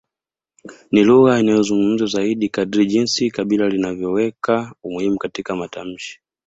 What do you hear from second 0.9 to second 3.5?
Ni lugha inayozungumzwa zaidi kadri jinsi